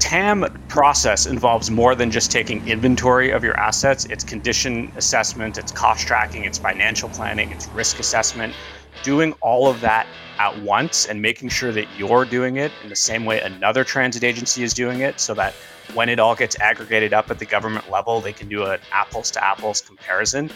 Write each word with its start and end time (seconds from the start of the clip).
TAM 0.00 0.46
process 0.68 1.26
involves 1.26 1.70
more 1.70 1.94
than 1.94 2.10
just 2.10 2.32
taking 2.32 2.66
inventory 2.66 3.30
of 3.30 3.44
your 3.44 3.56
assets. 3.56 4.06
It's 4.06 4.24
condition 4.24 4.90
assessment, 4.96 5.58
it's 5.58 5.70
cost 5.70 6.06
tracking, 6.06 6.44
it's 6.44 6.58
financial 6.58 7.10
planning, 7.10 7.50
it's 7.50 7.68
risk 7.68 8.00
assessment. 8.00 8.54
Doing 9.04 9.34
all 9.42 9.68
of 9.68 9.80
that 9.82 10.06
at 10.38 10.58
once 10.62 11.06
and 11.06 11.20
making 11.20 11.50
sure 11.50 11.70
that 11.70 11.86
you're 11.98 12.24
doing 12.24 12.56
it 12.56 12.72
in 12.82 12.88
the 12.88 12.96
same 12.96 13.26
way 13.26 13.40
another 13.40 13.84
transit 13.84 14.24
agency 14.24 14.62
is 14.62 14.72
doing 14.72 15.00
it 15.00 15.20
so 15.20 15.34
that 15.34 15.52
when 15.92 16.08
it 16.08 16.18
all 16.18 16.34
gets 16.34 16.58
aggregated 16.60 17.12
up 17.12 17.30
at 17.30 17.38
the 17.38 17.44
government 17.44 17.88
level, 17.90 18.20
they 18.20 18.32
can 18.32 18.48
do 18.48 18.64
an 18.64 18.80
apples 18.92 19.30
to 19.32 19.44
apples 19.44 19.82
comparison. 19.82 20.50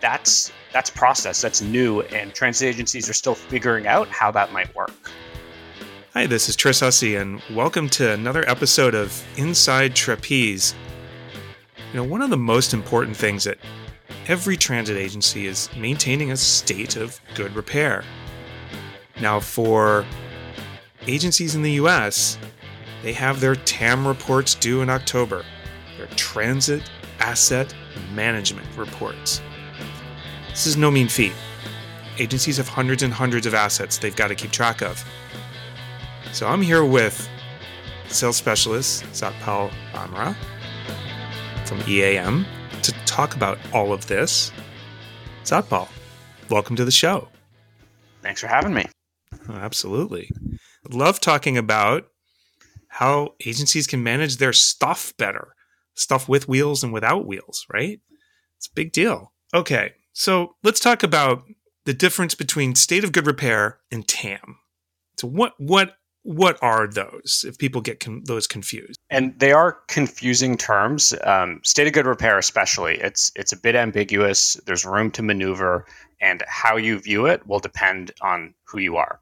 That's 0.00 0.52
that's 0.72 0.90
process, 0.90 1.40
that's 1.40 1.62
new, 1.62 2.02
and 2.02 2.34
transit 2.34 2.68
agencies 2.68 3.08
are 3.08 3.14
still 3.14 3.34
figuring 3.34 3.86
out 3.86 4.08
how 4.08 4.30
that 4.32 4.52
might 4.52 4.72
work. 4.74 5.10
Hi, 6.16 6.28
this 6.28 6.48
is 6.48 6.54
Tris 6.54 6.78
Hussey, 6.78 7.16
and 7.16 7.42
welcome 7.50 7.88
to 7.88 8.12
another 8.12 8.48
episode 8.48 8.94
of 8.94 9.26
Inside 9.36 9.96
Trapeze. 9.96 10.72
You 11.92 11.96
know, 11.96 12.04
one 12.04 12.22
of 12.22 12.30
the 12.30 12.36
most 12.36 12.72
important 12.72 13.16
things 13.16 13.42
that 13.42 13.58
every 14.28 14.56
transit 14.56 14.96
agency 14.96 15.48
is 15.48 15.68
maintaining 15.76 16.30
a 16.30 16.36
state 16.36 16.94
of 16.94 17.18
good 17.34 17.56
repair. 17.56 18.04
Now, 19.20 19.40
for 19.40 20.06
agencies 21.08 21.56
in 21.56 21.62
the 21.62 21.72
US, 21.72 22.38
they 23.02 23.12
have 23.12 23.40
their 23.40 23.56
TAM 23.56 24.06
reports 24.06 24.54
due 24.54 24.82
in 24.82 24.90
October, 24.90 25.44
their 25.98 26.06
Transit 26.14 26.88
Asset 27.18 27.74
Management 28.14 28.68
Reports. 28.76 29.42
This 30.50 30.68
is 30.68 30.76
no 30.76 30.92
mean 30.92 31.08
feat. 31.08 31.32
Agencies 32.20 32.58
have 32.58 32.68
hundreds 32.68 33.02
and 33.02 33.12
hundreds 33.12 33.46
of 33.46 33.54
assets 33.54 33.98
they've 33.98 34.14
got 34.14 34.28
to 34.28 34.36
keep 34.36 34.52
track 34.52 34.80
of. 34.80 35.04
So 36.34 36.48
I'm 36.48 36.62
here 36.62 36.84
with 36.84 37.28
sales 38.08 38.36
specialist 38.36 39.04
Satpal 39.12 39.70
Bamrah 39.92 40.34
from 41.64 41.80
EAM 41.88 42.44
to 42.82 42.90
talk 43.06 43.36
about 43.36 43.56
all 43.72 43.92
of 43.92 44.08
this. 44.08 44.50
Satpal, 45.44 45.88
welcome 46.50 46.74
to 46.74 46.84
the 46.84 46.90
show. 46.90 47.28
Thanks 48.20 48.40
for 48.40 48.48
having 48.48 48.74
me. 48.74 48.84
Oh, 49.48 49.54
absolutely. 49.54 50.28
Love 50.90 51.20
talking 51.20 51.56
about 51.56 52.08
how 52.88 53.34
agencies 53.46 53.86
can 53.86 54.02
manage 54.02 54.38
their 54.38 54.52
stuff 54.52 55.14
better, 55.16 55.54
stuff 55.94 56.28
with 56.28 56.48
wheels 56.48 56.82
and 56.82 56.92
without 56.92 57.28
wheels, 57.28 57.64
right? 57.72 58.00
It's 58.56 58.66
a 58.66 58.74
big 58.74 58.90
deal. 58.90 59.32
Okay, 59.54 59.92
so 60.12 60.56
let's 60.64 60.80
talk 60.80 61.04
about 61.04 61.44
the 61.84 61.94
difference 61.94 62.34
between 62.34 62.74
state 62.74 63.04
of 63.04 63.12
good 63.12 63.28
repair 63.28 63.78
and 63.92 64.08
TAM. 64.08 64.58
So 65.16 65.28
what 65.28 65.52
what 65.58 65.94
what 66.24 66.58
are 66.62 66.88
those 66.88 67.44
if 67.46 67.58
people 67.58 67.80
get 67.80 68.00
con- 68.00 68.22
those 68.24 68.46
confused? 68.46 68.98
And 69.10 69.38
they 69.38 69.52
are 69.52 69.78
confusing 69.88 70.56
terms 70.56 71.14
um, 71.22 71.60
state 71.62 71.86
of 71.86 71.92
good 71.92 72.06
repair 72.06 72.38
especially. 72.38 72.94
It's 72.94 73.30
it's 73.36 73.52
a 73.52 73.56
bit 73.56 73.76
ambiguous. 73.76 74.54
There's 74.66 74.84
room 74.84 75.10
to 75.12 75.22
maneuver 75.22 75.86
and 76.20 76.42
how 76.48 76.76
you 76.76 76.98
view 76.98 77.26
it 77.26 77.46
will 77.46 77.60
depend 77.60 78.10
on 78.22 78.54
who 78.64 78.80
you 78.80 78.96
are. 78.96 79.20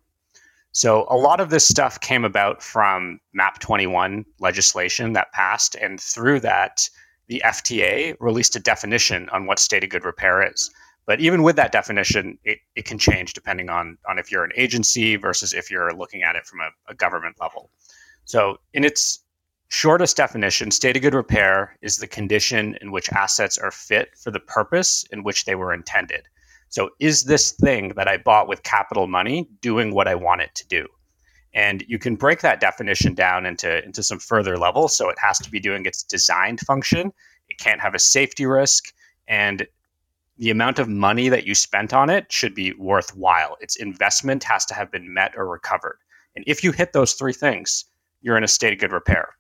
So 0.71 1.07
a 1.11 1.17
lot 1.17 1.41
of 1.41 1.51
this 1.51 1.67
stuff 1.67 2.01
came 2.01 2.25
about 2.25 2.63
from 2.63 3.21
MAP-21 3.35 4.25
legislation 4.39 5.13
that 5.13 5.33
passed 5.33 5.75
and 5.75 6.01
through 6.01 6.41
that 6.41 6.89
the 7.27 7.43
FTA 7.45 8.17
released 8.21 8.57
a 8.57 8.61
definition 8.61 9.29
on 9.31 9.47
what 9.47 9.59
state 9.59 9.85
of 9.85 9.91
good 9.91 10.05
repair 10.05 10.49
is 10.51 10.71
but 11.07 11.21
even 11.21 11.43
with 11.43 11.57
that 11.57 11.73
definition, 11.73 12.39
it, 12.45 12.59
it 12.77 12.85
can 12.85 12.99
change 12.99 13.35
depending 13.35 13.69
on, 13.69 13.99
on 14.09 14.19
if 14.19 14.31
you're 14.31 14.45
an 14.45 14.53
agency 14.57 15.17
versus 15.17 15.53
if 15.53 15.71
you're 15.71 15.93
looking 15.93 16.23
at 16.23 16.37
it 16.37 16.47
from 16.47 16.61
a, 16.61 16.71
a 16.89 16.95
government 16.95 17.37
level. 17.41 17.71
So, 18.25 18.59
in 18.73 18.85
its 18.85 19.25
shortest 19.69 20.17
definition, 20.17 20.71
state 20.71 20.97
of 20.97 21.03
good 21.03 21.15
repair 21.15 21.77
is 21.83 21.97
the 21.97 22.07
condition 22.07 22.77
in 22.81 22.93
which 22.93 23.11
assets 23.13 23.59
are 23.59 23.73
fit 23.73 24.17
for 24.17 24.31
the 24.31 24.41
purpose 24.41 25.05
in 25.11 25.25
which 25.25 25.45
they 25.45 25.55
were 25.55 25.73
intended. 25.73 26.29
So, 26.69 26.91
is 27.01 27.25
this 27.25 27.53
thing 27.53 27.93
that 27.97 28.07
I 28.07 28.17
bought 28.17 28.49
with 28.49 28.63
capital 28.63 29.09
money 29.09 29.49
doing 29.61 29.93
what 29.93 30.07
I 30.07 30.15
want 30.15 30.43
it 30.43 30.55
to 30.55 30.69
do? 30.69 30.87
And 31.53 31.85
you 31.89 31.99
can 31.99 32.15
break 32.15 32.41
that 32.43 32.61
definition 32.61 33.15
down 33.15 33.45
into, 33.45 33.85
into 33.85 34.03
some 34.03 34.19
further 34.19 34.57
levels. 34.57 34.97
So, 34.97 35.09
it 35.09 35.19
has 35.19 35.39
to 35.41 35.51
be 35.51 35.59
doing 35.59 35.85
its 35.85 36.05
designed 36.05 36.61
function, 36.61 37.13
it 37.49 37.59
can't 37.59 37.81
have 37.81 37.95
a 37.95 37.99
safety 37.99 38.47
risk, 38.47 38.95
and 39.27 39.67
the 40.39 40.51
amount 40.51 40.79
of 40.79 40.89
money 40.89 41.29
that 41.29 41.47
you 41.47 41.55
spent 41.55 41.93
on 41.93 42.11
it 42.11 42.33
should 42.33 42.55
be 42.55 42.73
worthwhile. 42.75 43.57
Its 43.61 43.77
investment 43.77 44.43
has 44.45 44.65
to 44.67 44.75
have 44.75 44.91
been 44.91 45.13
met 45.13 45.33
or 45.37 45.47
recovered. 45.47 45.99
And 46.35 46.45
if 46.47 46.65
you 46.65 46.73
hit 46.73 46.93
those 46.93 47.13
three 47.13 47.33
things, 47.33 47.85
you're 48.23 48.37
in 48.37 48.45
a 48.45 48.49
state 48.49 48.73
of 48.73 48.79
good 48.79 48.93
repair. 48.93 49.37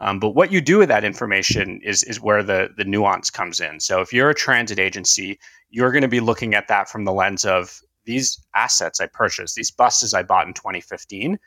Um, 0.00 0.18
but 0.18 0.30
what 0.30 0.50
you 0.50 0.60
do 0.60 0.78
with 0.78 0.88
that 0.88 1.04
information 1.04 1.80
is, 1.84 2.02
is 2.02 2.20
where 2.20 2.42
the, 2.42 2.70
the 2.76 2.84
nuance 2.84 3.30
comes 3.30 3.60
in. 3.60 3.78
So 3.78 4.00
if 4.00 4.12
you're 4.12 4.30
a 4.30 4.34
transit 4.34 4.80
agency, 4.80 5.38
you're 5.70 5.92
going 5.92 6.02
to 6.02 6.08
be 6.08 6.20
looking 6.20 6.54
at 6.54 6.66
that 6.68 6.88
from 6.88 7.04
the 7.04 7.12
lens 7.12 7.44
of 7.44 7.80
these 8.04 8.40
assets 8.54 9.00
I 9.00 9.06
purchased, 9.06 9.54
these 9.54 9.70
buses 9.70 10.12
I 10.12 10.24
bought 10.24 10.48
in 10.48 10.54
2015, 10.54 11.38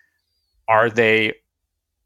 are 0.69 0.89
they 0.89 1.33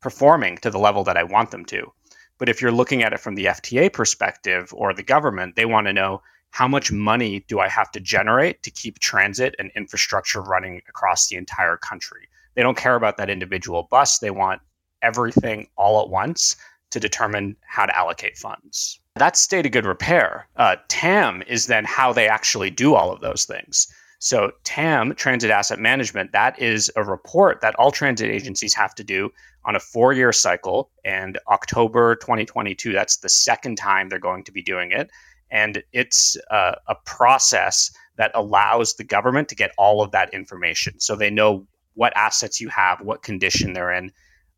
performing 0.01 0.57
to 0.57 0.71
the 0.71 0.79
level 0.79 1.03
that 1.03 1.17
I 1.17 1.23
want 1.23 1.51
them 1.51 1.65
to? 1.65 1.91
But 2.39 2.49
if 2.49 2.61
you're 2.61 2.71
looking 2.71 3.03
at 3.03 3.13
it 3.13 3.19
from 3.19 3.35
the 3.35 3.45
FTA 3.45 3.93
perspective 3.93 4.73
or 4.73 4.93
the 4.93 5.03
government, 5.03 5.55
they 5.55 5.65
want 5.65 5.87
to 5.87 5.93
know 5.93 6.21
how 6.51 6.67
much 6.67 6.91
money 6.91 7.45
do 7.47 7.59
I 7.59 7.67
have 7.67 7.91
to 7.91 7.99
generate 7.99 8.63
to 8.63 8.71
keep 8.71 8.99
transit 8.99 9.55
and 9.59 9.71
infrastructure 9.75 10.41
running 10.41 10.81
across 10.89 11.27
the 11.27 11.35
entire 11.35 11.77
country? 11.77 12.27
They 12.55 12.61
don't 12.61 12.77
care 12.77 12.95
about 12.95 13.17
that 13.17 13.29
individual 13.29 13.87
bus. 13.89 14.19
They 14.19 14.31
want 14.31 14.61
everything 15.01 15.67
all 15.77 16.01
at 16.01 16.09
once 16.09 16.55
to 16.91 16.99
determine 16.99 17.55
how 17.61 17.85
to 17.85 17.97
allocate 17.97 18.37
funds. 18.37 18.99
That's 19.15 19.39
state 19.39 19.65
of 19.65 19.71
good 19.71 19.85
repair. 19.85 20.47
Uh, 20.55 20.77
TAM 20.87 21.43
is 21.47 21.67
then 21.67 21.85
how 21.85 22.13
they 22.13 22.27
actually 22.27 22.69
do 22.69 22.95
all 22.95 23.11
of 23.11 23.21
those 23.21 23.45
things. 23.45 23.87
So, 24.21 24.51
TAM, 24.65 25.15
Transit 25.15 25.49
Asset 25.49 25.79
Management, 25.79 26.33
that 26.33 26.59
is 26.59 26.91
a 26.97 27.03
report 27.03 27.61
that 27.61 27.75
all 27.75 27.91
transit 27.91 28.29
agencies 28.29 28.73
have 28.73 28.93
to 28.95 29.03
do 29.03 29.31
on 29.63 29.77
a 29.77 29.79
four 29.79 30.11
year 30.11 30.33
cycle. 30.33 30.89
And 31.05 31.37
October 31.47 32.15
2022, 32.15 32.91
that's 32.91 33.17
the 33.17 33.29
second 33.29 33.77
time 33.77 34.09
they're 34.09 34.19
going 34.19 34.43
to 34.43 34.51
be 34.51 34.61
doing 34.61 34.91
it. 34.91 35.09
And 35.51 35.83
it's 35.93 36.37
uh, 36.51 36.75
a 36.87 36.95
process 37.05 37.91
that 38.17 38.31
allows 38.33 38.95
the 38.95 39.03
government 39.03 39.49
to 39.49 39.55
get 39.55 39.71
all 39.77 40.01
of 40.01 40.11
that 40.11 40.33
information. 40.33 40.99
So 40.99 41.15
they 41.15 41.29
know 41.29 41.65
what 41.93 42.13
assets 42.15 42.61
you 42.61 42.69
have, 42.69 43.01
what 43.01 43.23
condition 43.23 43.73
they're 43.73 43.91
in, 43.91 44.11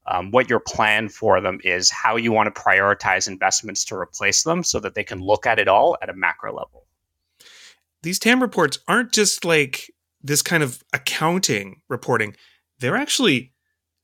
um, 0.07 0.31
what 0.31 0.50
your 0.50 0.59
plan 0.59 1.09
for 1.09 1.40
them 1.41 1.59
is, 1.63 1.90
how 1.90 2.16
you 2.16 2.31
want 2.31 2.53
to 2.53 2.62
prioritize 2.62 3.28
investments 3.28 3.85
to 3.85 3.96
replace 3.96 4.44
them 4.44 4.63
so 4.63 4.79
that 4.79 4.96
they 4.96 5.03
can 5.03 5.22
look 5.22 5.46
at 5.46 5.59
it 5.59 5.68
all 5.68 5.97
at 6.02 6.09
a 6.09 6.13
macro 6.13 6.53
level. 6.53 6.85
These 8.03 8.19
TAM 8.19 8.41
reports 8.41 8.79
aren't 8.88 9.12
just 9.12 9.46
like 9.46 9.91
this 10.23 10.41
kind 10.41 10.63
of 10.63 10.84
accounting 10.94 11.81
reporting, 11.88 12.35
they're 12.79 12.96
actually 12.96 13.50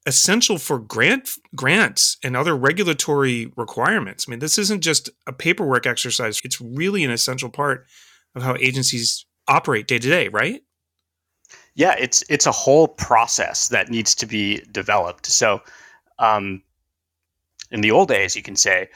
essential 0.08 0.58
for 0.58 0.80
grant 0.80 1.30
grants 1.54 2.18
and 2.24 2.36
other 2.36 2.56
regulatory 2.56 3.52
requirements. 3.58 4.26
I 4.28 4.32
mean, 4.32 4.40
this 4.40 4.58
isn't 4.58 4.82
just 4.82 5.10
a 5.28 5.34
paperwork 5.34 5.86
exercise. 5.86 6.42
It's 6.44 6.62
really 6.62 7.04
an 7.04 7.12
essential 7.12 7.50
part 7.50 7.86
of 8.34 8.42
how 8.42 8.56
agencies 8.56 9.26
operate 9.48 9.86
day 9.86 10.00
to 10.00 10.10
day, 10.10 10.30
right? 10.30 10.64
Yeah, 11.76 11.96
it's 12.00 12.24
it's 12.30 12.48
a 12.48 12.52
whole 12.52 12.88
process 12.88 13.68
that 13.68 13.90
needs 13.90 14.16
to 14.16 14.26
be 14.26 14.64
developed. 14.72 15.28
So, 15.28 15.62
um, 16.18 16.64
in 17.70 17.82
the 17.82 17.92
old 17.92 18.08
days, 18.08 18.36
you 18.36 18.42
can 18.42 18.56
say 18.56 18.90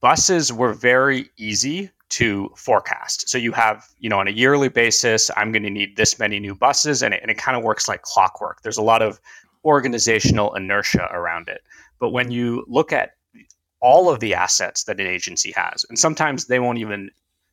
buses 0.00 0.52
were 0.52 0.72
very 0.74 1.30
easy 1.38 1.90
to 2.10 2.50
forecast. 2.56 3.28
So 3.28 3.38
you 3.38 3.52
have, 3.52 3.86
you 3.98 4.10
know, 4.10 4.18
on 4.18 4.28
a 4.28 4.32
yearly 4.32 4.68
basis, 4.68 5.30
I'm 5.36 5.50
going 5.50 5.62
to 5.62 5.70
need 5.70 5.96
this 5.96 6.18
many 6.18 6.38
new 6.38 6.54
buses, 6.54 7.02
and 7.02 7.14
it, 7.14 7.22
and 7.22 7.30
it 7.30 7.38
kind 7.38 7.56
of 7.56 7.64
works 7.64 7.88
like 7.88 8.02
clockwork. 8.02 8.62
There's 8.62 8.76
a 8.76 8.82
lot 8.82 9.00
of 9.00 9.20
organizational 9.64 10.54
inertia 10.54 11.08
around 11.12 11.48
it. 11.48 11.62
But 11.98 12.10
when 12.10 12.30
you 12.30 12.64
look 12.68 12.92
at 12.92 13.12
all 13.80 14.08
of 14.08 14.20
the 14.20 14.34
assets 14.34 14.84
that 14.84 15.00
an 15.00 15.06
agency 15.06 15.52
has, 15.56 15.84
and 15.88 15.98
sometimes 15.98 16.46
they 16.46 16.58
won't 16.58 16.78
even 16.78 17.10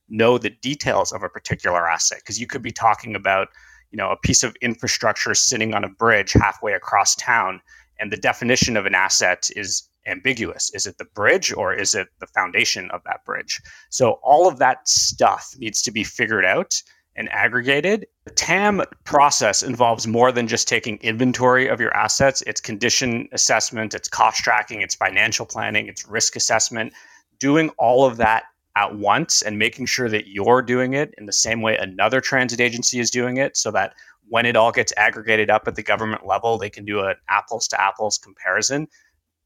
know 0.09 0.37
the 0.37 0.49
details 0.49 1.11
of 1.11 1.23
a 1.23 1.29
particular 1.29 1.89
asset 1.89 2.19
because 2.19 2.39
you 2.39 2.47
could 2.47 2.61
be 2.61 2.71
talking 2.71 3.15
about, 3.15 3.49
you 3.91 3.97
know, 3.97 4.11
a 4.11 4.17
piece 4.17 4.43
of 4.43 4.55
infrastructure 4.61 5.33
sitting 5.33 5.73
on 5.73 5.83
a 5.83 5.89
bridge 5.89 6.33
halfway 6.33 6.73
across 6.73 7.15
town, 7.15 7.61
and 7.99 8.11
the 8.11 8.17
definition 8.17 8.77
of 8.77 8.85
an 8.85 8.95
asset 8.95 9.49
is 9.55 9.89
ambiguous. 10.07 10.71
Is 10.73 10.85
it 10.85 10.97
the 10.97 11.05
bridge 11.05 11.53
or 11.53 11.73
is 11.73 11.93
it 11.93 12.07
the 12.19 12.27
foundation 12.27 12.89
of 12.91 13.01
that 13.05 13.23
bridge? 13.25 13.61
So 13.89 14.19
all 14.23 14.47
of 14.47 14.57
that 14.59 14.87
stuff 14.87 15.53
needs 15.59 15.81
to 15.83 15.91
be 15.91 16.03
figured 16.03 16.45
out 16.45 16.81
and 17.21 17.31
aggregated. 17.31 18.07
The 18.25 18.31
TAM 18.31 18.81
process 19.03 19.61
involves 19.61 20.07
more 20.07 20.31
than 20.31 20.47
just 20.47 20.67
taking 20.67 20.97
inventory 20.97 21.67
of 21.67 21.79
your 21.79 21.95
assets. 21.95 22.41
It's 22.47 22.59
condition 22.59 23.29
assessment, 23.31 23.93
it's 23.93 24.09
cost 24.09 24.43
tracking, 24.43 24.81
it's 24.81 24.95
financial 24.95 25.45
planning, 25.45 25.87
it's 25.87 26.07
risk 26.07 26.35
assessment. 26.35 26.93
Doing 27.37 27.69
all 27.77 28.05
of 28.05 28.17
that 28.17 28.45
at 28.75 28.95
once 28.95 29.43
and 29.43 29.59
making 29.59 29.85
sure 29.85 30.09
that 30.09 30.27
you're 30.27 30.63
doing 30.63 30.93
it 30.93 31.13
in 31.19 31.27
the 31.27 31.33
same 31.33 31.61
way 31.61 31.77
another 31.77 32.21
transit 32.21 32.59
agency 32.59 32.99
is 32.99 33.11
doing 33.11 33.37
it 33.37 33.55
so 33.55 33.69
that 33.69 33.93
when 34.27 34.47
it 34.47 34.55
all 34.55 34.71
gets 34.71 34.91
aggregated 34.97 35.51
up 35.51 35.67
at 35.67 35.75
the 35.75 35.83
government 35.83 36.25
level, 36.25 36.57
they 36.57 36.69
can 36.71 36.85
do 36.85 37.01
an 37.01 37.15
apples 37.29 37.67
to 37.67 37.79
apples 37.79 38.17
comparison. 38.17 38.87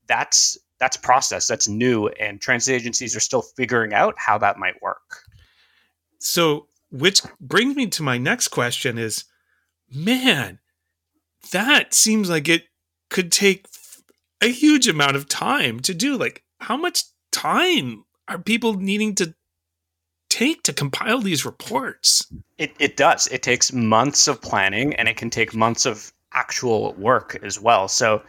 that's 0.08 0.58
that's 0.80 0.98
process 0.98 1.48
that's 1.48 1.68
new 1.68 2.08
and 2.20 2.40
transit 2.40 2.74
agencies 2.74 3.16
are 3.16 3.22
still 3.22 3.42
figuring 3.42 3.94
out 3.94 4.14
how 4.18 4.38
that 4.38 4.58
might 4.58 4.82
work 4.82 5.24
so 6.20 6.68
which 7.00 7.22
brings 7.42 7.76
me 7.76 7.88
to 7.88 8.04
my 8.04 8.18
next 8.18 8.50
question 8.50 8.98
is 8.98 9.26
man 9.92 10.60
that 11.52 11.94
seems 11.94 12.30
like 12.30 12.48
it 12.48 12.64
could 13.10 13.32
take 13.32 13.68
a 14.42 14.48
huge 14.48 14.88
amount 14.88 15.16
of 15.16 15.28
time 15.28 15.80
to 15.82 15.94
do. 15.94 16.18
Like 16.18 16.44
how 16.60 16.78
much 16.78 17.04
time 17.32 18.06
are 18.28 18.40
people 18.40 18.74
needing 18.76 19.16
to 19.16 19.34
take 20.30 20.64
to 20.64 20.74
compile 20.74 21.20
these 21.20 21.46
reports? 21.46 22.26
It, 22.58 22.74
it 22.80 22.98
does. 22.98 23.28
It 23.28 23.44
takes 23.44 23.74
months 23.74 24.28
of 24.28 24.42
planning 24.42 24.96
and 24.96 25.08
it 25.08 25.18
can 25.18 25.30
take 25.30 25.54
months 25.54 25.86
of 25.86 26.14
actual 26.34 26.94
work 26.94 27.40
as 27.44 27.60
well. 27.60 27.88
So 27.88 28.24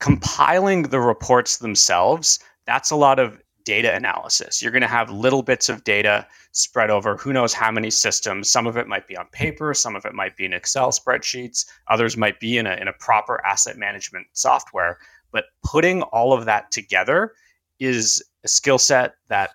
compiling 0.00 0.82
the 0.82 1.00
reports 1.00 1.58
themselves, 1.58 2.38
that's 2.66 2.90
a 2.90 2.96
lot 2.96 3.18
of 3.18 3.41
data 3.64 3.94
analysis. 3.94 4.62
You're 4.62 4.72
going 4.72 4.82
to 4.82 4.88
have 4.88 5.10
little 5.10 5.42
bits 5.42 5.68
of 5.68 5.84
data 5.84 6.26
spread 6.52 6.90
over 6.90 7.16
who 7.16 7.32
knows 7.32 7.52
how 7.52 7.70
many 7.70 7.90
systems. 7.90 8.50
Some 8.50 8.66
of 8.66 8.76
it 8.76 8.88
might 8.88 9.08
be 9.08 9.16
on 9.16 9.26
paper, 9.32 9.74
some 9.74 9.96
of 9.96 10.04
it 10.04 10.14
might 10.14 10.36
be 10.36 10.44
in 10.44 10.52
Excel 10.52 10.90
spreadsheets, 10.90 11.66
others 11.88 12.16
might 12.16 12.40
be 12.40 12.58
in 12.58 12.66
a, 12.66 12.74
in 12.74 12.88
a 12.88 12.92
proper 12.94 13.44
asset 13.46 13.76
management 13.76 14.26
software. 14.32 14.98
But 15.30 15.44
putting 15.64 16.02
all 16.02 16.32
of 16.32 16.44
that 16.44 16.70
together 16.70 17.32
is 17.78 18.22
a 18.44 18.48
skill 18.48 18.78
set 18.78 19.14
that 19.28 19.50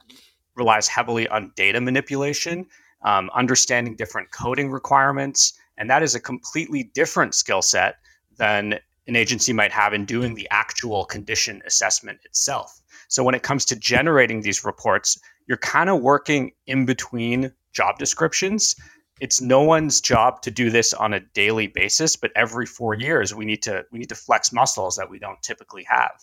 relies 0.56 0.88
heavily 0.88 1.28
on 1.28 1.52
data 1.56 1.80
manipulation, 1.80 2.66
um, 3.04 3.30
understanding 3.34 3.96
different 3.96 4.32
coding 4.32 4.72
requirements. 4.72 5.54
And 5.78 5.90
that 5.90 6.02
is 6.02 6.16
a 6.16 6.20
completely 6.20 6.84
different 6.94 7.36
skill 7.36 7.62
set 7.62 7.98
than 8.38 8.80
an 9.08 9.16
agency 9.16 9.54
might 9.54 9.72
have 9.72 9.94
in 9.94 10.06
doing 10.06 10.36
the 10.36 10.48
actual 10.52 11.06
condition 11.06 11.62
assessment 11.66 12.20
itself. 12.26 12.82
So 13.08 13.24
when 13.24 13.36
it 13.36 13.44
comes 13.44 13.66
to 13.66 13.76
generating 13.76 14.42
these 14.42 14.66
reports, 14.66 15.20
you're 15.48 15.58
kind 15.58 15.90
of 15.90 16.02
working 16.02 16.52
in 16.66 16.86
between 16.86 17.52
job 17.74 17.98
descriptions. 17.98 18.76
It's 19.20 19.42
no 19.42 19.62
one's 19.62 20.02
job 20.02 20.42
to 20.44 20.52
do 20.52 20.70
this 20.70 20.94
on 20.94 21.14
a 21.14 21.20
daily 21.20 21.68
basis, 21.68 22.16
but 22.16 22.32
every 22.36 22.66
four 22.66 22.94
years 22.94 23.34
we 23.34 23.46
need 23.46 23.64
to 23.64 23.84
we 23.92 24.00
need 24.00 24.10
to 24.10 24.16
flex 24.16 24.52
muscles 24.52 24.96
that 24.96 25.10
we 25.10 25.20
don't 25.20 25.42
typically 25.42 25.86
have. 25.90 26.22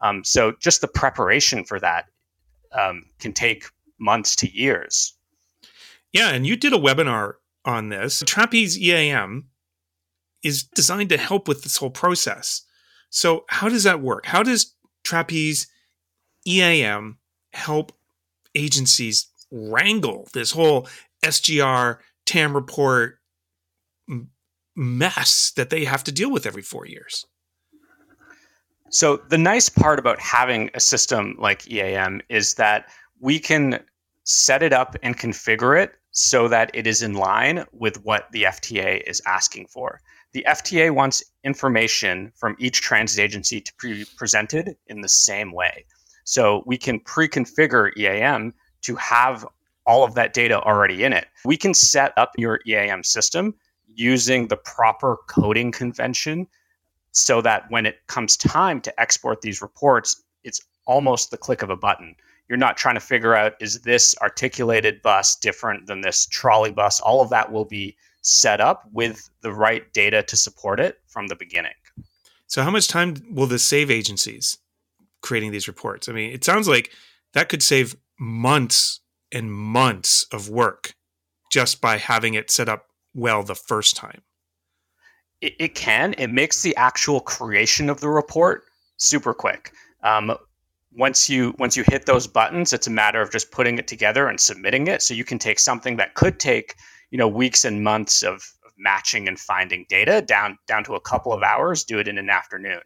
Um, 0.00 0.24
so 0.24 0.52
just 0.60 0.80
the 0.80 0.88
preparation 0.88 1.64
for 1.64 1.80
that 1.80 2.06
um, 2.72 3.04
can 3.18 3.32
take 3.32 3.66
months 3.98 4.36
to 4.36 4.52
years. 4.52 5.14
Yeah, 6.12 6.30
and 6.30 6.46
you 6.46 6.56
did 6.56 6.72
a 6.72 6.78
webinar 6.78 7.34
on 7.64 7.88
this. 7.88 8.22
Trapeze 8.26 8.78
EAM 8.78 9.48
is 10.42 10.62
designed 10.62 11.08
to 11.08 11.16
help 11.16 11.48
with 11.48 11.62
this 11.62 11.78
whole 11.78 11.90
process. 11.90 12.62
So, 13.10 13.44
how 13.48 13.68
does 13.68 13.84
that 13.84 14.00
work? 14.00 14.26
How 14.26 14.42
does 14.42 14.74
Trapeze 15.02 15.66
EAM 16.46 17.18
help 17.52 17.92
agencies 18.54 19.26
wrangle 19.50 20.28
this 20.32 20.50
whole 20.50 20.88
SGR 21.24 21.98
TAM 22.26 22.54
report 22.54 23.18
mess 24.76 25.52
that 25.56 25.70
they 25.70 25.84
have 25.84 26.04
to 26.04 26.12
deal 26.12 26.30
with 26.30 26.46
every 26.46 26.62
four 26.62 26.86
years? 26.86 27.26
So, 28.90 29.16
the 29.28 29.38
nice 29.38 29.68
part 29.68 29.98
about 29.98 30.20
having 30.20 30.70
a 30.74 30.80
system 30.80 31.36
like 31.38 31.70
EAM 31.70 32.20
is 32.28 32.54
that 32.54 32.88
we 33.20 33.40
can 33.40 33.80
set 34.24 34.62
it 34.62 34.72
up 34.72 34.96
and 35.02 35.18
configure 35.18 35.80
it 35.80 35.96
so 36.12 36.46
that 36.48 36.70
it 36.74 36.86
is 36.86 37.02
in 37.02 37.14
line 37.14 37.64
with 37.72 38.02
what 38.04 38.30
the 38.30 38.44
FTA 38.44 39.02
is 39.06 39.20
asking 39.26 39.66
for. 39.66 40.00
The 40.32 40.44
FTA 40.48 40.92
wants 40.92 41.24
information 41.42 42.32
from 42.36 42.56
each 42.58 42.82
transit 42.82 43.20
agency 43.20 43.60
to 43.60 43.72
be 43.80 44.04
presented 44.16 44.76
in 44.86 45.00
the 45.00 45.08
same 45.08 45.52
way. 45.52 45.86
So 46.24 46.62
we 46.66 46.76
can 46.78 47.00
pre 47.00 47.28
configure 47.28 47.96
EAM 47.96 48.54
to 48.82 48.96
have 48.96 49.46
all 49.86 50.04
of 50.04 50.14
that 50.14 50.32
data 50.32 50.60
already 50.62 51.04
in 51.04 51.12
it. 51.12 51.26
We 51.44 51.56
can 51.56 51.74
set 51.74 52.12
up 52.16 52.32
your 52.36 52.60
EAM 52.66 53.04
system 53.04 53.54
using 53.94 54.48
the 54.48 54.56
proper 54.56 55.18
coding 55.28 55.70
convention 55.72 56.46
so 57.12 57.40
that 57.42 57.70
when 57.70 57.86
it 57.86 58.06
comes 58.06 58.36
time 58.36 58.80
to 58.80 59.00
export 59.00 59.42
these 59.42 59.62
reports, 59.62 60.22
it's 60.42 60.60
almost 60.86 61.30
the 61.30 61.36
click 61.36 61.62
of 61.62 61.70
a 61.70 61.76
button. 61.76 62.16
You're 62.48 62.58
not 62.58 62.76
trying 62.76 62.96
to 62.96 63.00
figure 63.00 63.34
out 63.34 63.54
is 63.60 63.80
this 63.82 64.14
articulated 64.20 65.00
bus 65.02 65.36
different 65.36 65.86
than 65.86 66.00
this 66.00 66.26
trolley 66.26 66.72
bus? 66.72 67.00
All 67.00 67.22
of 67.22 67.30
that 67.30 67.52
will 67.52 67.64
be 67.64 67.96
set 68.22 68.60
up 68.60 68.84
with 68.92 69.30
the 69.42 69.52
right 69.52 69.90
data 69.92 70.22
to 70.24 70.36
support 70.36 70.80
it 70.80 70.98
from 71.06 71.28
the 71.28 71.36
beginning. 71.36 71.72
So, 72.46 72.62
how 72.62 72.70
much 72.70 72.88
time 72.88 73.16
will 73.30 73.46
this 73.46 73.64
save 73.64 73.90
agencies 73.90 74.58
creating 75.24 75.50
these 75.50 75.66
reports? 75.66 76.08
I 76.08 76.12
mean, 76.12 76.30
it 76.32 76.44
sounds 76.44 76.68
like 76.68 76.92
that 77.32 77.48
could 77.48 77.62
save 77.62 77.96
months 78.18 79.00
and 79.32 79.52
months 79.52 80.26
of 80.30 80.48
work 80.48 80.94
just 81.50 81.80
by 81.80 81.96
having 81.96 82.34
it 82.34 82.50
set 82.50 82.68
up 82.68 82.86
well 83.14 83.42
the 83.42 83.54
first 83.54 83.96
time. 83.96 84.22
It, 85.40 85.54
it 85.58 85.74
can. 85.74 86.14
It 86.18 86.28
makes 86.28 86.62
the 86.62 86.76
actual 86.76 87.20
creation 87.20 87.90
of 87.90 88.00
the 88.00 88.08
report 88.08 88.64
super 88.96 89.34
quick. 89.34 89.72
Um, 90.02 90.36
once 90.92 91.28
you 91.28 91.54
once 91.58 91.76
you 91.76 91.84
hit 91.88 92.06
those 92.06 92.28
buttons, 92.28 92.72
it's 92.72 92.86
a 92.86 92.90
matter 92.90 93.20
of 93.20 93.32
just 93.32 93.50
putting 93.50 93.78
it 93.78 93.88
together 93.88 94.28
and 94.28 94.38
submitting 94.38 94.86
it. 94.86 95.02
So 95.02 95.12
you 95.14 95.24
can 95.24 95.40
take 95.40 95.58
something 95.58 95.96
that 95.96 96.14
could 96.14 96.38
take 96.38 96.76
you 97.10 97.18
know 97.18 97.28
weeks 97.28 97.64
and 97.64 97.82
months 97.82 98.22
of, 98.22 98.34
of 98.66 98.72
matching 98.76 99.28
and 99.28 99.38
finding 99.38 99.86
data 99.88 100.22
down 100.22 100.58
down 100.66 100.84
to 100.84 100.94
a 100.94 101.00
couple 101.00 101.32
of 101.32 101.42
hours 101.42 101.84
do 101.84 101.98
it 101.98 102.08
in 102.08 102.18
an 102.18 102.28
afternoon 102.28 102.80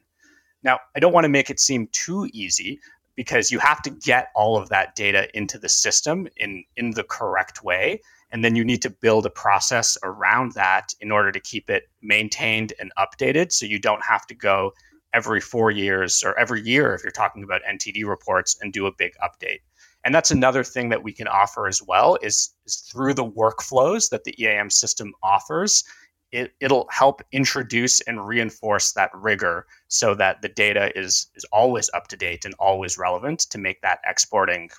now 0.62 0.78
i 0.96 1.00
don't 1.00 1.12
want 1.12 1.24
to 1.24 1.28
make 1.28 1.50
it 1.50 1.60
seem 1.60 1.88
too 1.92 2.28
easy 2.32 2.80
because 3.14 3.50
you 3.50 3.58
have 3.58 3.82
to 3.82 3.90
get 3.90 4.28
all 4.36 4.56
of 4.56 4.68
that 4.68 4.94
data 4.94 5.28
into 5.36 5.58
the 5.58 5.68
system 5.68 6.28
in 6.36 6.64
in 6.76 6.90
the 6.92 7.04
correct 7.04 7.64
way 7.64 8.00
and 8.30 8.44
then 8.44 8.54
you 8.54 8.64
need 8.64 8.82
to 8.82 8.90
build 8.90 9.24
a 9.24 9.30
process 9.30 9.96
around 10.02 10.52
that 10.52 10.94
in 11.00 11.10
order 11.10 11.32
to 11.32 11.40
keep 11.40 11.70
it 11.70 11.88
maintained 12.02 12.72
and 12.78 12.92
updated 12.98 13.52
so 13.52 13.66
you 13.66 13.78
don't 13.78 14.04
have 14.04 14.26
to 14.26 14.34
go 14.34 14.72
every 15.14 15.40
4 15.40 15.70
years 15.70 16.22
or 16.22 16.38
every 16.38 16.60
year 16.62 16.94
if 16.94 17.02
you're 17.02 17.10
talking 17.10 17.42
about 17.42 17.62
NTD 17.68 18.06
reports 18.06 18.58
and 18.60 18.72
do 18.72 18.86
a 18.86 18.92
big 18.92 19.12
update. 19.22 19.60
And 20.04 20.14
that's 20.14 20.30
another 20.30 20.62
thing 20.62 20.90
that 20.90 21.02
we 21.02 21.12
can 21.12 21.26
offer 21.26 21.66
as 21.66 21.82
well 21.82 22.18
is, 22.22 22.50
is 22.66 22.76
through 22.76 23.14
the 23.14 23.24
workflows 23.24 24.10
that 24.10 24.24
the 24.24 24.34
EAM 24.42 24.70
system 24.70 25.12
offers, 25.22 25.84
it, 26.32 26.52
it'll 26.60 26.88
help 26.90 27.22
introduce 27.32 28.00
and 28.02 28.26
reinforce 28.26 28.92
that 28.92 29.10
rigor 29.14 29.66
so 29.88 30.14
that 30.14 30.42
the 30.42 30.48
data 30.48 30.96
is 30.98 31.28
is 31.34 31.44
always 31.52 31.90
up 31.94 32.08
to 32.08 32.16
date 32.16 32.44
and 32.44 32.54
always 32.58 32.98
relevant 32.98 33.40
to 33.40 33.58
make 33.58 33.80
that 33.82 34.00
exporting 34.06 34.70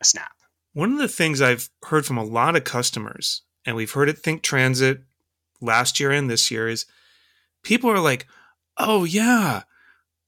a 0.00 0.04
snap. 0.04 0.32
One 0.72 0.92
of 0.92 0.98
the 0.98 1.08
things 1.08 1.40
I've 1.40 1.70
heard 1.84 2.04
from 2.04 2.18
a 2.18 2.24
lot 2.24 2.56
of 2.56 2.64
customers, 2.64 3.42
and 3.64 3.76
we've 3.76 3.92
heard 3.92 4.08
it 4.08 4.18
Think 4.18 4.42
Transit 4.42 5.00
last 5.60 5.98
year 5.98 6.10
and 6.10 6.28
this 6.28 6.50
year, 6.50 6.68
is 6.68 6.86
people 7.62 7.90
are 7.90 8.00
like, 8.00 8.26
oh 8.76 9.04
yeah, 9.04 9.62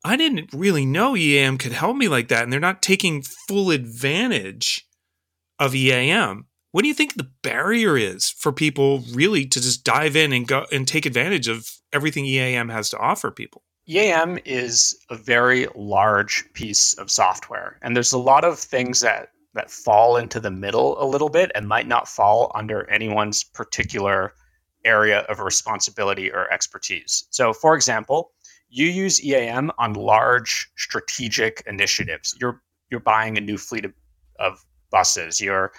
I 0.05 0.17
didn't 0.17 0.53
really 0.53 0.87
know 0.87 1.17
EAM 1.17 1.59
could 1.59 1.73
help 1.73 1.97
me 1.97 2.09
like 2.09 2.29
that, 2.29 2.45
and 2.45 2.53
they're 2.53 2.61
not 2.61 2.83
taking 2.83 3.23
full 3.23 3.71
advantage 3.71 4.87
of 5.59 5.75
EAM. 5.75 6.47
What 6.79 6.83
do 6.83 6.89
you 6.89 6.95
think 6.95 7.15
the 7.15 7.29
barrier 7.43 7.97
is 7.97 8.31
for 8.31 8.53
people 8.53 9.03
really 9.13 9.45
to 9.45 9.61
just 9.61 9.83
dive 9.83 10.15
in 10.15 10.33
and 10.33 10.47
go 10.47 10.65
and 10.71 10.87
take 10.87 11.07
advantage 11.07 11.49
of 11.49 11.69
everything 11.93 12.25
EAM 12.25 12.69
has 12.69 12.89
to 12.91 12.99
offer 12.99 13.33
people? 13.33 13.65
EAM 13.89 14.39
is 14.45 14.97
a 15.11 15.17
very 15.17 15.67
large 15.75 16.45
piece 16.53 16.95
of 16.95 17.11
software, 17.11 17.81
and 17.83 17.97
there's 17.97 18.13
a 18.13 18.19
lot 18.19 18.45
of 18.45 18.61
things 18.61 19.01
that 19.01 19.31
that 19.55 19.73
fall 19.73 20.17
into 20.17 20.39
the 20.39 20.53
middle 20.53 21.03
a 21.03 21.05
little 21.05 21.31
bit 21.31 21.51
and 21.57 21.67
might 21.67 21.89
not 21.89 22.07
fall 22.07 22.53
under 22.55 22.89
anyone's 22.89 23.43
particular 23.43 24.33
area 24.85 25.23
of 25.23 25.41
responsibility 25.41 26.31
or 26.31 26.49
expertise. 26.53 27.27
So, 27.31 27.53
for 27.53 27.75
example, 27.75 28.31
you 28.69 28.87
use 28.87 29.21
EAM 29.25 29.73
on 29.79 29.95
large 29.95 30.71
strategic 30.77 31.61
initiatives. 31.67 32.37
You're 32.41 32.63
you're 32.89 33.01
buying 33.01 33.37
a 33.37 33.41
new 33.41 33.59
fleet 33.59 33.85
of, 33.85 33.95
of 34.39 34.65
buses. 34.93 35.41
You're 35.41 35.73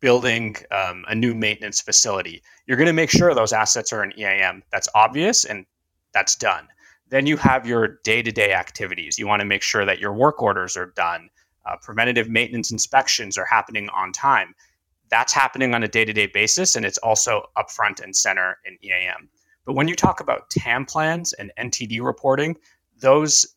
building 0.00 0.56
um, 0.70 1.04
a 1.08 1.14
new 1.14 1.34
maintenance 1.34 1.80
facility. 1.80 2.42
You're 2.66 2.76
going 2.76 2.86
to 2.86 2.92
make 2.92 3.10
sure 3.10 3.34
those 3.34 3.52
assets 3.52 3.92
are 3.92 4.02
in 4.02 4.18
EAM. 4.18 4.62
That's 4.72 4.88
obvious 4.94 5.44
and 5.44 5.66
that's 6.12 6.34
done. 6.36 6.66
Then 7.08 7.26
you 7.26 7.36
have 7.36 7.66
your 7.66 7.98
day-to-day 8.04 8.52
activities. 8.52 9.18
You 9.18 9.26
want 9.26 9.40
to 9.40 9.46
make 9.46 9.62
sure 9.62 9.84
that 9.84 9.98
your 9.98 10.12
work 10.12 10.42
orders 10.42 10.76
are 10.76 10.92
done. 10.96 11.28
Uh, 11.66 11.76
preventative 11.82 12.28
maintenance 12.28 12.70
inspections 12.70 13.36
are 13.36 13.44
happening 13.44 13.88
on 13.90 14.12
time. 14.12 14.54
That's 15.10 15.32
happening 15.32 15.74
on 15.74 15.82
a 15.82 15.88
day-to-day 15.88 16.28
basis, 16.28 16.76
and 16.76 16.86
it's 16.86 16.98
also 16.98 17.42
upfront 17.58 18.00
and 18.02 18.14
center 18.14 18.58
in 18.64 18.78
EAM. 18.82 19.28
But 19.64 19.74
when 19.74 19.88
you 19.88 19.96
talk 19.96 20.20
about 20.20 20.50
TAM 20.50 20.86
plans 20.86 21.32
and 21.32 21.52
NTD 21.58 22.00
reporting, 22.00 22.56
those 23.00 23.56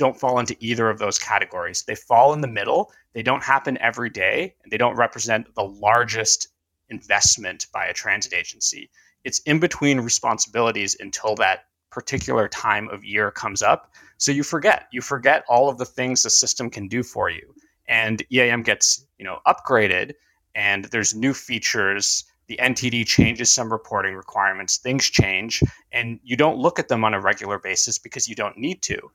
don't 0.00 0.18
fall 0.18 0.38
into 0.38 0.56
either 0.60 0.88
of 0.88 0.98
those 0.98 1.18
categories. 1.18 1.84
They 1.84 1.94
fall 1.94 2.32
in 2.32 2.40
the 2.40 2.48
middle. 2.48 2.90
They 3.12 3.22
don't 3.22 3.44
happen 3.44 3.76
every 3.78 4.08
day, 4.08 4.54
and 4.62 4.72
they 4.72 4.78
don't 4.78 4.96
represent 4.96 5.54
the 5.54 5.64
largest 5.64 6.48
investment 6.88 7.66
by 7.72 7.84
a 7.86 7.92
transit 7.92 8.32
agency. 8.32 8.90
It's 9.24 9.40
in 9.40 9.60
between 9.60 10.00
responsibilities 10.00 10.96
until 10.98 11.34
that 11.36 11.66
particular 11.90 12.48
time 12.48 12.88
of 12.88 13.04
year 13.04 13.30
comes 13.30 13.62
up. 13.62 13.92
So 14.16 14.32
you 14.32 14.42
forget. 14.42 14.86
You 14.90 15.02
forget 15.02 15.44
all 15.48 15.68
of 15.68 15.76
the 15.76 15.84
things 15.84 16.22
the 16.22 16.30
system 16.30 16.70
can 16.70 16.88
do 16.88 17.02
for 17.02 17.28
you. 17.28 17.54
And 17.86 18.24
EAM 18.32 18.62
gets, 18.62 19.04
you 19.18 19.24
know, 19.26 19.40
upgraded 19.46 20.14
and 20.54 20.86
there's 20.86 21.14
new 21.14 21.34
features. 21.34 22.24
The 22.46 22.58
NTD 22.62 23.06
changes 23.06 23.52
some 23.52 23.70
reporting 23.70 24.14
requirements, 24.14 24.78
things 24.78 25.04
change, 25.04 25.62
and 25.92 26.18
you 26.24 26.36
don't 26.36 26.58
look 26.58 26.78
at 26.78 26.88
them 26.88 27.04
on 27.04 27.14
a 27.14 27.20
regular 27.20 27.58
basis 27.58 27.98
because 27.98 28.28
you 28.28 28.34
don't 28.34 28.56
need 28.56 28.82
to. 28.82 29.10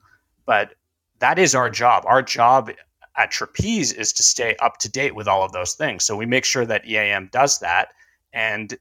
But 0.45 0.75
that 1.19 1.39
is 1.39 1.55
our 1.55 1.69
job. 1.69 2.03
Our 2.05 2.21
job 2.21 2.71
at 3.17 3.31
Trapeze 3.31 3.93
is 3.93 4.13
to 4.13 4.23
stay 4.23 4.55
up 4.61 4.77
to 4.79 4.89
date 4.89 5.15
with 5.15 5.27
all 5.27 5.43
of 5.43 5.51
those 5.51 5.73
things. 5.73 6.05
So 6.05 6.15
we 6.15 6.25
make 6.25 6.45
sure 6.45 6.65
that 6.65 6.87
EAM 6.87 7.29
does 7.31 7.59
that 7.59 7.89
and 8.33 8.77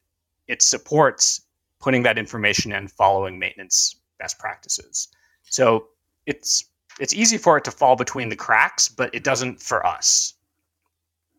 it 0.49 0.61
supports 0.61 1.41
putting 1.81 2.03
that 2.03 2.19
information 2.19 2.73
in 2.73 2.89
following 2.89 3.39
maintenance 3.39 3.97
best 4.19 4.39
practices. 4.39 5.09
So 5.45 5.87
it's 6.27 6.65
it's 7.01 7.15
easy 7.15 7.39
for 7.39 7.57
it 7.57 7.65
to 7.65 7.71
fall 7.71 7.97
between 7.97 8.29
the 8.29 8.37
cracks, 8.37 8.89
but 8.89 9.13
it 9.15 9.25
doesn't 9.25 9.61
for 9.61 9.85
us. 9.85 10.35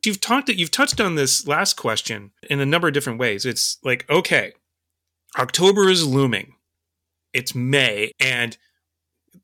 You've 0.06 0.22
talked 0.22 0.50
you've 0.50 0.72
touched 0.72 1.02
on 1.02 1.16
this 1.16 1.48
last 1.48 1.76
question 1.76 2.32
in 2.50 2.60
a 2.60 2.66
number 2.66 2.88
of 2.88 2.94
different 2.94 3.20
ways. 3.20 3.46
It's 3.46 3.78
like, 3.84 4.10
okay, 4.10 4.54
October 5.38 5.90
is 5.90 6.06
looming. 6.06 6.56
It's 7.34 7.56
May 7.56 8.12
and 8.20 8.58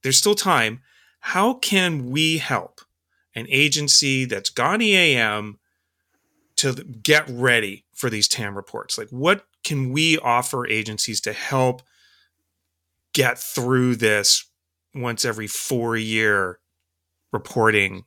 there's 0.04 0.18
still 0.18 0.36
time. 0.36 0.82
How 1.20 1.54
can 1.54 2.10
we 2.10 2.38
help 2.38 2.82
an 3.36 3.46
agency 3.50 4.26
that's 4.26 4.50
gone 4.50 4.82
EAM 4.82 5.60
to 6.58 6.74
get 6.74 7.28
ready 7.30 7.86
for 7.94 8.10
these 8.10 8.28
TAM 8.28 8.56
reports? 8.56 8.98
Like, 8.98 9.10
what 9.10 9.46
can 9.64 9.92
we 9.92 10.18
offer 10.18 10.68
agencies 10.68 11.22
to 11.22 11.34
help 11.34 11.82
get 13.14 13.38
through 13.38 13.96
this 13.96 14.46
once 14.96 15.24
every 15.26 15.48
four 15.48 15.96
year 15.96 16.60
reporting 17.32 18.06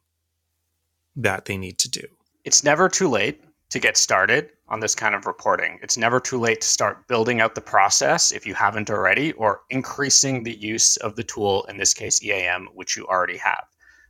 that 1.17 1.45
they 1.45 1.57
need 1.57 1.79
to 1.79 1.91
do? 1.91 2.07
It's 2.45 2.65
never 2.65 2.89
too 2.89 3.09
late 3.09 3.41
to 3.71 3.79
get 3.79 3.97
started 3.97 4.51
on 4.69 4.81
this 4.81 4.95
kind 4.95 5.15
of 5.15 5.27
reporting. 5.27 5.79
It's 5.83 5.97
never 5.97 6.21
too 6.21 6.39
late 6.39 6.61
to 6.63 6.69
start 6.69 7.07
building 7.07 7.41
out 7.41 7.55
the 7.55 7.61
process 7.61 8.33
if 8.33 8.47
you 8.47 8.55
haven't 8.55 8.91
already, 8.91 9.33
or 9.33 9.63
increasing 9.71 10.43
the 10.43 10.57
use 10.57 10.97
of 10.99 11.17
the 11.17 11.25
tool, 11.25 11.65
in 11.65 11.77
this 11.77 11.93
case, 11.93 12.23
EAM, 12.23 12.69
which 12.75 12.97
you 12.97 13.07
already 13.07 13.37
have. 13.37 13.65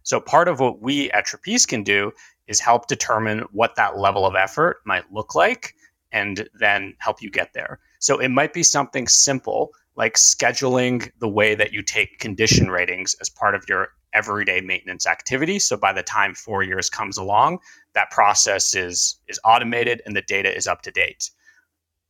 So, 0.04 0.20
part 0.20 0.49
of 0.49 0.61
what 0.61 0.80
we 0.80 1.11
at 1.11 1.26
Trapeze 1.26 1.66
can 1.66 1.82
do 1.82 2.12
is 2.46 2.61
help 2.61 2.87
determine 2.87 3.40
what 3.52 3.75
that 3.76 3.99
level 3.99 4.26
of 4.26 4.37
effort 4.37 4.78
might 4.84 5.11
look 5.12 5.34
like 5.34 5.75
and 6.12 6.49
then 6.58 6.94
help 6.99 7.23
you 7.23 7.30
get 7.30 7.52
there. 7.54 7.80
So, 7.99 8.18
it 8.18 8.28
might 8.28 8.52
be 8.52 8.62
something 8.62 9.08
simple 9.08 9.73
like 9.96 10.14
scheduling 10.14 11.11
the 11.20 11.28
way 11.28 11.54
that 11.54 11.73
you 11.73 11.82
take 11.82 12.18
condition 12.18 12.70
ratings 12.70 13.14
as 13.20 13.28
part 13.28 13.54
of 13.54 13.64
your 13.68 13.90
everyday 14.14 14.61
maintenance 14.61 15.06
activity. 15.06 15.59
So 15.59 15.76
by 15.76 15.92
the 15.92 16.02
time 16.02 16.35
four 16.35 16.62
years 16.62 16.88
comes 16.88 17.18
along, 17.18 17.59
that 17.94 18.11
process 18.11 18.75
is 18.75 19.18
is 19.28 19.40
automated 19.44 20.02
and 20.06 20.16
the 20.16 20.23
data 20.23 20.54
is 20.54 20.66
up 20.66 20.83
to 20.83 20.90
date. 20.90 21.30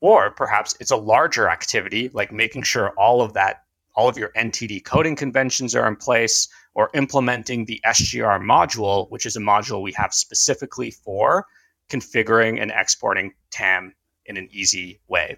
Or 0.00 0.30
perhaps 0.30 0.76
it's 0.80 0.90
a 0.90 0.96
larger 0.96 1.48
activity, 1.48 2.10
like 2.12 2.30
making 2.30 2.62
sure 2.62 2.90
all 2.98 3.22
of 3.22 3.32
that, 3.32 3.62
all 3.96 4.08
of 4.08 4.18
your 4.18 4.30
NTD 4.36 4.84
coding 4.84 5.16
conventions 5.16 5.74
are 5.74 5.88
in 5.88 5.96
place, 5.96 6.48
or 6.74 6.90
implementing 6.94 7.64
the 7.64 7.80
SGR 7.86 8.40
module, 8.40 9.10
which 9.10 9.26
is 9.26 9.36
a 9.36 9.40
module 9.40 9.82
we 9.82 9.92
have 9.92 10.12
specifically 10.12 10.90
for 10.90 11.46
configuring 11.88 12.60
and 12.60 12.72
exporting 12.74 13.32
TAM 13.50 13.94
in 14.26 14.36
an 14.36 14.48
easy 14.50 15.00
way. 15.08 15.36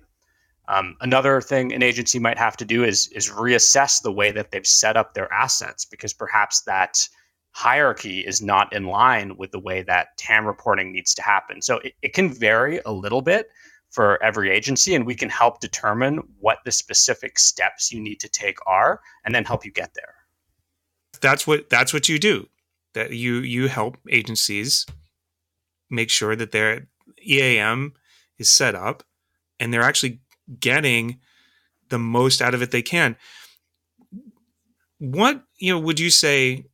Um, 0.69 0.97
another 1.01 1.41
thing 1.41 1.73
an 1.73 1.83
agency 1.83 2.19
might 2.19 2.39
have 2.39 2.57
to 2.57 2.65
do 2.65 2.83
is 2.83 3.09
is 3.09 3.31
reassess 3.31 4.03
the 4.03 4.13
way 4.13 4.33
that 4.33 4.51
they've 4.51 4.67
set 4.67 4.97
up 4.97 5.15
their 5.15 5.33
assets 5.33 5.85
because 5.85 6.13
perhaps 6.13 6.63
that 6.63 7.09
hierarchy 7.53 8.21
is 8.21 8.43
not 8.43 8.73
in 8.73 8.85
line 8.85 9.37
with 9.37 9.51
the 9.51 9.59
way 9.59 9.83
that 9.83 10.17
TAM 10.19 10.45
reporting 10.45 10.93
needs 10.93 11.15
to 11.15 11.23
happen. 11.23 11.63
So 11.63 11.79
it, 11.79 11.95
it 12.03 12.13
can 12.13 12.33
vary 12.33 12.81
a 12.85 12.93
little 12.93 13.23
bit 13.23 13.49
for 13.91 14.23
every 14.23 14.51
agency, 14.51 14.95
and 14.95 15.07
we 15.07 15.15
can 15.15 15.31
help 15.31 15.61
determine 15.61 16.21
what 16.39 16.59
the 16.65 16.73
specific 16.73 17.39
steps 17.39 17.93
you 17.93 18.01
need 18.01 18.21
to 18.21 18.29
take 18.29 18.59
are, 18.67 19.01
and 19.25 19.35
then 19.35 19.45
help 19.45 19.65
you 19.65 19.71
get 19.71 19.95
there. 19.95 20.15
That's 21.21 21.47
what 21.47 21.71
that's 21.71 21.95
what 21.95 22.09
you 22.09 22.19
do. 22.19 22.49
That 22.95 23.13
you 23.13 23.37
you 23.37 23.69
help 23.69 23.97
agencies 24.11 24.85
make 25.89 26.11
sure 26.11 26.37
that 26.37 26.53
their 26.53 26.89
EAM 27.27 27.95
is 28.39 28.51
set 28.51 28.75
up 28.75 29.03
and 29.59 29.73
they're 29.73 29.83
actually 29.83 30.21
getting 30.61 31.19
the 31.89 31.99
most 31.99 32.43
out 32.43 32.55
of 32.55 32.63
it 32.63 32.71
they 32.71 32.83
can. 32.83 33.17
What 34.99 35.45
you 35.59 35.73
know 35.73 35.81
would 35.81 36.01
you 36.01 36.11
say 36.11 36.67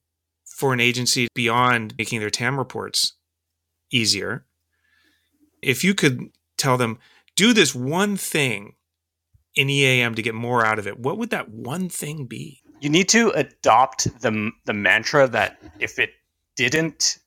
for 0.45 0.73
an 0.73 0.81
agency 0.81 1.29
beyond 1.35 1.95
making 1.99 2.21
their 2.21 2.31
TAM 2.31 2.59
reports 2.59 3.14
easier? 3.91 4.45
If 5.61 5.85
you 5.85 5.95
could 5.95 6.31
tell 6.57 6.76
them, 6.76 6.99
do 7.37 7.52
this 7.52 7.75
one 7.75 8.17
thing 8.17 8.75
in 9.55 9.69
EAM 9.69 10.14
to 10.14 10.23
get 10.23 10.35
more 10.35 10.64
out 10.64 10.79
of 10.79 10.87
it, 10.87 10.99
what 10.99 11.19
would 11.19 11.31
that 11.31 11.50
one 11.50 11.88
thing 11.88 12.26
be? 12.26 12.62
You 12.81 12.88
need 12.88 13.09
to 13.11 13.31
adopt 13.31 14.05
the 14.21 14.50
the 14.64 14.73
mantra 14.73 15.29
that 15.29 15.59
if 15.79 15.99
it 15.99 16.11
didn't 16.57 17.19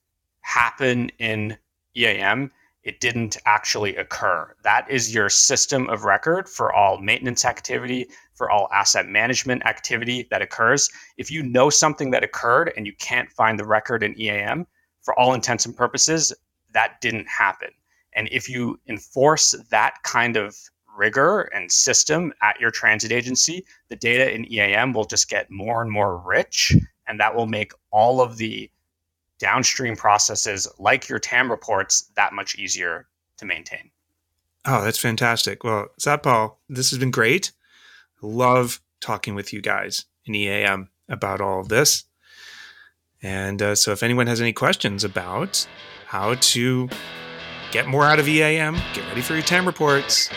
happen 0.41 1.09
in 1.17 1.57
EAM, 1.95 2.51
it 2.85 3.01
didn't 3.01 3.37
actually 3.45 3.95
occur. 3.97 4.55
That 4.63 4.89
is 4.89 5.13
your 5.13 5.27
system 5.29 5.89
of 5.89 6.05
record 6.05 6.47
for 6.47 6.71
all 6.71 6.99
maintenance 6.99 7.43
activity, 7.43 8.07
for 8.35 8.49
all 8.49 8.69
asset 8.71 9.07
management 9.07 9.65
activity 9.65 10.27
that 10.29 10.41
occurs. 10.41 10.89
If 11.17 11.29
you 11.29 11.43
know 11.43 11.69
something 11.69 12.11
that 12.11 12.23
occurred 12.23 12.71
and 12.77 12.85
you 12.85 12.93
can't 12.99 13.31
find 13.31 13.59
the 13.59 13.65
record 13.65 14.03
in 14.03 14.17
EAM, 14.19 14.67
for 15.01 15.17
all 15.19 15.33
intents 15.33 15.65
and 15.65 15.77
purposes, 15.77 16.33
that 16.73 16.99
didn't 17.01 17.27
happen. 17.27 17.69
And 18.13 18.27
if 18.31 18.49
you 18.49 18.79
enforce 18.87 19.51
that 19.69 19.95
kind 20.03 20.35
of 20.35 20.55
rigor 20.97 21.41
and 21.53 21.71
system 21.71 22.33
at 22.41 22.59
your 22.59 22.71
transit 22.71 23.11
agency, 23.11 23.65
the 23.89 23.95
data 23.95 24.33
in 24.33 24.51
EAM 24.51 24.93
will 24.93 25.05
just 25.05 25.29
get 25.29 25.51
more 25.51 25.81
and 25.81 25.91
more 25.91 26.17
rich. 26.17 26.73
And 27.07 27.19
that 27.19 27.35
will 27.35 27.45
make 27.45 27.71
all 27.91 28.19
of 28.19 28.37
the 28.37 28.69
downstream 29.45 29.95
processes 29.95 30.67
like 30.79 31.07
your 31.07 31.19
TAM 31.19 31.51
reports 31.51 32.09
that 32.15 32.33
much 32.33 32.55
easier 32.55 33.05
to 33.37 33.45
maintain. 33.45 33.91
Oh, 34.65 34.83
that's 34.83 34.97
fantastic. 34.97 35.63
Well, 35.63 35.89
Satpal, 36.01 36.55
this 36.67 36.89
has 36.89 36.97
been 36.97 37.11
great. 37.11 37.51
Love 38.23 38.81
talking 39.01 39.35
with 39.35 39.53
you 39.53 39.61
guys 39.61 40.05
in 40.25 40.33
EAM 40.33 40.89
about 41.07 41.41
all 41.41 41.59
of 41.59 41.69
this. 41.69 42.05
And 43.21 43.61
uh, 43.61 43.75
so, 43.75 43.91
if 43.91 44.01
anyone 44.01 44.25
has 44.25 44.41
any 44.41 44.51
questions 44.51 45.03
about 45.03 45.67
how 46.07 46.33
to 46.33 46.89
get 47.69 47.87
more 47.87 48.03
out 48.03 48.17
of 48.17 48.27
EAM, 48.27 48.73
get 48.95 49.07
ready 49.09 49.21
for 49.21 49.33
your 49.33 49.43
TAM 49.43 49.67
reports. 49.67 50.27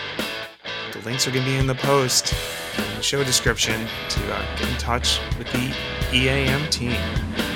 The 0.93 1.01
links 1.01 1.27
are 1.27 1.31
going 1.31 1.47
to 1.47 1.51
be 1.51 1.57
in 1.57 1.67
the 1.67 1.77
post 1.77 2.35
in 2.77 2.97
the 2.97 3.03
show 3.03 3.25
description 3.25 3.87
to 4.11 4.35
uh, 4.35 4.57
get 4.59 4.69
in 4.69 4.77
touch 4.77 5.19
with 5.39 5.51
the 5.53 5.75
EAM 6.13 6.69
team. 6.69 7.48